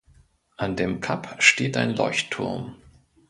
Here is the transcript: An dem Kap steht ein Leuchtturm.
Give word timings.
An 0.57 0.75
dem 0.75 0.99
Kap 0.99 1.35
steht 1.43 1.77
ein 1.77 1.95
Leuchtturm. 1.95 2.73